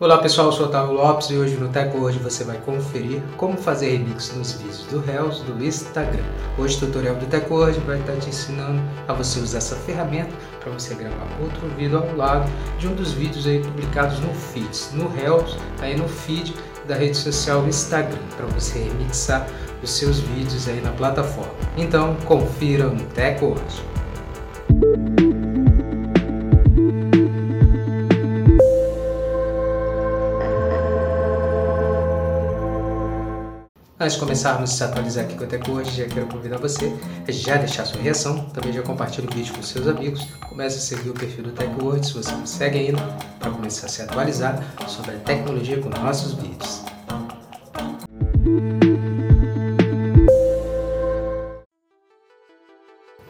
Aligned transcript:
Olá 0.00 0.16
pessoal, 0.16 0.46
eu 0.46 0.52
sou 0.54 0.64
Otávio 0.64 0.94
Lopes 0.94 1.28
e 1.28 1.36
hoje 1.36 1.56
no 1.56 1.68
Teco 1.68 1.98
Hoje 1.98 2.18
você 2.18 2.42
vai 2.42 2.56
conferir 2.56 3.20
como 3.36 3.58
fazer 3.58 3.90
remix 3.90 4.34
nos 4.34 4.52
vídeos 4.52 4.86
do 4.86 4.98
Reels 4.98 5.42
do 5.42 5.62
Instagram. 5.62 6.24
Hoje 6.56 6.78
o 6.78 6.86
tutorial 6.86 7.16
do 7.16 7.26
Teco 7.26 7.56
Hoje 7.56 7.78
vai 7.80 8.00
estar 8.00 8.16
te 8.16 8.30
ensinando 8.30 8.80
a 9.06 9.12
você 9.12 9.40
usar 9.40 9.58
essa 9.58 9.76
ferramenta 9.76 10.30
para 10.58 10.72
você 10.72 10.94
gravar 10.94 11.28
outro 11.42 11.68
vídeo 11.76 11.98
ao 11.98 12.16
lado 12.16 12.50
de 12.78 12.88
um 12.88 12.94
dos 12.94 13.12
vídeos 13.12 13.46
aí 13.46 13.58
publicados 13.58 14.18
no 14.20 14.32
feeds, 14.32 14.90
no 14.94 15.06
Reels, 15.06 15.54
aí 15.80 15.94
no 15.94 16.08
feed 16.08 16.54
da 16.88 16.94
rede 16.94 17.18
social 17.18 17.68
Instagram, 17.68 18.22
para 18.38 18.46
você 18.46 18.78
remixar 18.78 19.46
os 19.82 19.90
seus 19.90 20.18
vídeos 20.18 20.66
aí 20.66 20.80
na 20.80 20.92
plataforma. 20.92 21.52
Então 21.76 22.16
confira 22.24 22.86
no 22.86 23.04
Teco 23.04 23.48
Hoje. 23.48 23.99
Antes 34.02 34.14
de 34.14 34.20
começarmos 34.20 34.70
a 34.70 34.74
se 34.74 34.82
atualizar 34.82 35.26
aqui 35.26 35.36
com 35.36 35.44
a 35.44 35.82
já 35.84 36.06
quero 36.06 36.26
convidar 36.26 36.56
você 36.56 36.90
a 37.28 37.30
já 37.30 37.58
deixar 37.58 37.84
sua 37.84 38.00
reação, 38.00 38.46
também 38.46 38.72
já 38.72 38.80
compartilhe 38.80 39.28
o 39.28 39.30
vídeo 39.30 39.52
com 39.52 39.62
seus 39.62 39.86
amigos, 39.86 40.26
comece 40.48 40.78
a 40.78 40.80
seguir 40.80 41.10
o 41.10 41.12
perfil 41.12 41.44
do 41.44 41.52
Teco 41.52 41.84
Word 41.84 42.06
se 42.06 42.14
você 42.14 42.32
não 42.32 42.46
segue 42.46 42.78
ainda, 42.78 43.02
para 43.38 43.50
começar 43.50 43.88
a 43.88 43.88
se 43.90 44.00
atualizar 44.00 44.64
sobre 44.88 45.10
a 45.10 45.18
tecnologia 45.18 45.78
com 45.82 45.90
nossos 45.90 46.32
vídeos. 46.32 46.82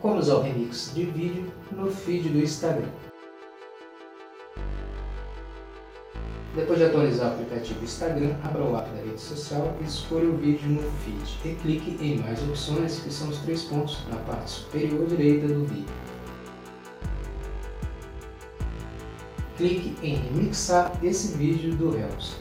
Como 0.00 0.18
usar 0.18 0.36
o 0.36 0.40
remix 0.40 0.92
de 0.94 1.04
vídeo 1.04 1.52
no 1.72 1.90
feed 1.90 2.30
do 2.30 2.38
Instagram. 2.38 2.88
Depois 6.54 6.78
de 6.78 6.84
atualizar 6.84 7.30
o 7.30 7.34
aplicativo 7.34 7.82
Instagram, 7.82 8.36
abra 8.44 8.62
o 8.62 8.76
app 8.76 8.88
da 8.90 9.02
rede 9.02 9.20
social 9.20 9.76
e 9.80 9.84
escolha 9.84 10.28
o 10.28 10.36
vídeo 10.36 10.68
no 10.68 10.82
feed 11.00 11.38
e 11.44 11.54
clique 11.56 11.98
em 12.00 12.18
mais 12.18 12.40
opções, 12.44 13.00
que 13.00 13.12
são 13.12 13.28
os 13.28 13.38
três 13.38 13.64
pontos 13.64 14.06
na 14.08 14.16
parte 14.18 14.50
superior 14.50 15.04
direita 15.06 15.48
do 15.48 15.64
vídeo. 15.64 15.92
Clique 19.56 19.96
em 20.00 20.14
remixar 20.14 20.92
esse 21.02 21.36
vídeo 21.36 21.74
do 21.74 21.90
Reels. 21.90 22.36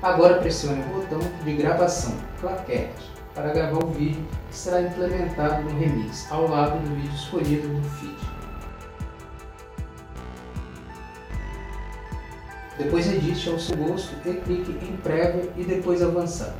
Agora 0.00 0.38
pressione 0.38 0.82
o 0.82 1.00
botão 1.00 1.18
de 1.44 1.52
gravação, 1.54 2.14
claquete 2.40 3.19
para 3.40 3.52
gravar 3.54 3.82
o 3.82 3.86
vídeo 3.88 4.22
que 4.50 4.56
será 4.56 4.82
implementado 4.82 5.62
no 5.62 5.78
remix, 5.78 6.30
ao 6.30 6.46
lado 6.46 6.78
do 6.78 6.94
vídeo 6.94 7.14
escolhido 7.14 7.68
no 7.68 7.82
feed. 7.82 8.16
Depois 12.76 13.10
edite 13.10 13.48
ao 13.48 13.58
seu 13.58 13.76
gosto 13.76 14.14
e 14.26 14.34
clique 14.34 14.72
em 14.84 14.96
prévia 14.98 15.50
e 15.56 15.64
depois 15.64 16.02
avançar. 16.02 16.54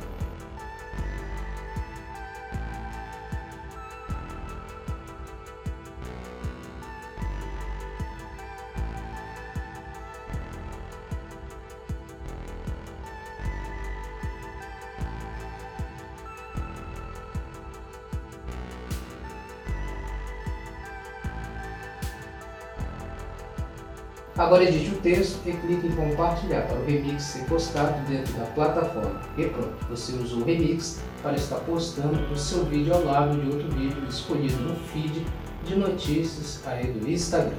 Agora 24.41 24.63
edite 24.63 24.89
o 24.89 24.97
texto 25.01 25.39
e 25.45 25.53
clique 25.53 25.85
em 25.85 25.91
compartilhar 25.91 26.63
para 26.63 26.79
o 26.79 26.83
remix 26.83 27.21
ser 27.21 27.45
postado 27.45 28.03
dentro 28.09 28.33
da 28.33 28.45
plataforma. 28.47 29.21
E 29.37 29.45
pronto, 29.45 29.85
você 29.87 30.13
usou 30.13 30.39
o 30.39 30.43
remix 30.43 30.99
para 31.21 31.35
estar 31.35 31.57
postando 31.57 32.19
o 32.33 32.35
seu 32.35 32.65
vídeo 32.65 32.91
ao 32.91 33.03
lado 33.03 33.39
de 33.39 33.47
outro 33.47 33.69
vídeo 33.69 34.03
escolhido 34.09 34.57
no 34.63 34.75
feed 34.75 35.27
de 35.63 35.75
notícias 35.75 36.59
aí 36.65 36.87
do 36.87 37.07
Instagram. 37.07 37.53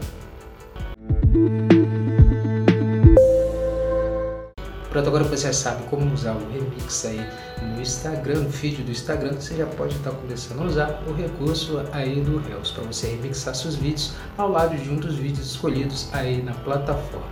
Pronto, 4.93 5.09
agora 5.09 5.25
você 5.25 5.47
já 5.47 5.55
sabe 5.55 5.85
como 5.85 6.13
usar 6.13 6.35
o 6.35 6.53
Remix 6.53 7.07
aí 7.07 7.27
no 7.63 7.81
Instagram, 7.81 8.41
no 8.41 8.53
feed 8.53 8.83
do 8.83 8.91
Instagram, 8.91 9.33
você 9.33 9.57
já 9.57 9.65
pode 9.65 9.97
estar 9.97 10.11
começando 10.11 10.61
a 10.61 10.65
usar 10.67 11.03
o 11.09 11.15
recurso 11.15 11.83
aí 11.93 12.21
do 12.21 12.37
Reels 12.41 12.73
para 12.73 12.85
você 12.85 13.07
remixar 13.07 13.55
seus 13.55 13.75
vídeos 13.75 14.13
ao 14.37 14.51
lado 14.51 14.77
de 14.77 14.91
um 14.91 14.97
dos 14.97 15.15
vídeos 15.15 15.47
escolhidos 15.47 16.11
aí 16.13 16.43
na 16.43 16.53
plataforma. 16.53 17.27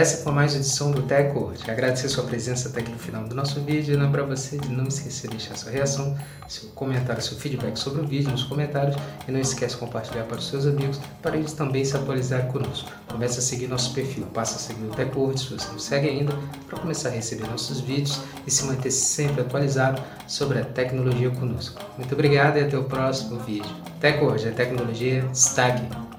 Essa 0.00 0.24
foi 0.24 0.32
mais 0.32 0.54
uma 0.54 0.60
edição 0.60 0.90
do 0.92 1.02
Teco 1.02 1.40
hoje. 1.40 1.70
Agradecer 1.70 2.08
sua 2.08 2.24
presença 2.24 2.70
até 2.70 2.80
aqui 2.80 2.90
no 2.90 2.98
final 2.98 3.22
do 3.24 3.34
nosso 3.34 3.60
vídeo 3.60 3.92
e 3.92 3.96
lembrar 3.98 4.22
você 4.22 4.56
de 4.56 4.70
não 4.70 4.84
esquecer 4.84 5.28
de 5.28 5.36
deixar 5.36 5.54
sua 5.58 5.70
reação, 5.70 6.16
seu 6.48 6.70
comentário, 6.70 7.20
seu 7.20 7.36
feedback 7.36 7.76
sobre 7.76 8.00
o 8.00 8.06
vídeo 8.06 8.30
nos 8.30 8.44
comentários 8.44 8.96
e 9.28 9.30
não 9.30 9.38
esquece 9.38 9.74
de 9.74 9.80
compartilhar 9.80 10.24
para 10.24 10.38
os 10.38 10.48
seus 10.48 10.66
amigos 10.66 10.98
para 11.20 11.36
eles 11.36 11.52
também 11.52 11.84
se 11.84 11.94
atualizarem 11.94 12.50
conosco. 12.50 12.90
Comece 13.08 13.40
a 13.40 13.42
seguir 13.42 13.66
nosso 13.66 13.92
perfil, 13.92 14.24
passa 14.32 14.56
a 14.56 14.58
seguir 14.58 14.86
o 14.86 14.90
Teco 14.90 15.36
se 15.36 15.52
você 15.52 15.68
não 15.70 15.78
segue 15.78 16.08
ainda 16.08 16.32
para 16.66 16.78
começar 16.78 17.10
a 17.10 17.12
receber 17.12 17.46
nossos 17.46 17.80
vídeos 17.80 18.22
e 18.46 18.50
se 18.50 18.64
manter 18.64 18.90
sempre 18.90 19.42
atualizado 19.42 20.02
sobre 20.26 20.60
a 20.60 20.64
tecnologia 20.64 21.28
conosco. 21.28 21.78
Muito 21.98 22.14
obrigado 22.14 22.56
e 22.56 22.62
até 22.62 22.78
o 22.78 22.84
próximo 22.84 23.38
vídeo. 23.40 23.70
Teco 24.00 24.32
a 24.32 24.52
tecnologia 24.52 25.28
está 25.30 25.66
aqui. 25.66 26.09